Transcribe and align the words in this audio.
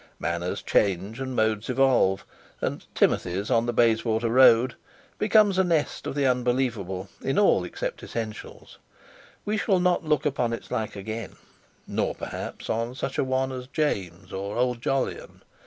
Manners 0.17 0.63
change 0.63 1.19
and 1.19 1.35
modes 1.35 1.69
evolve, 1.69 2.25
and 2.59 2.87
"Timothy's 2.95 3.51
on 3.51 3.67
the 3.67 3.71
Bayswater 3.71 4.29
Road" 4.31 4.73
becomes 5.19 5.59
a 5.59 5.63
nest 5.63 6.07
of 6.07 6.15
the 6.15 6.25
unbelievable 6.25 7.07
in 7.21 7.37
all 7.37 7.63
except 7.63 8.01
essentials; 8.01 8.79
we 9.45 9.57
shall 9.57 9.79
not 9.79 10.03
look 10.03 10.25
upon 10.25 10.53
its 10.53 10.71
like 10.71 10.95
again, 10.95 11.35
nor 11.85 12.15
perhaps 12.15 12.67
on 12.67 12.95
such 12.95 13.19
a 13.19 13.23
one 13.23 13.51
as 13.51 13.67
James 13.67 14.33
or 14.33 14.57
Old 14.57 14.81
Jolyon. 14.81 15.43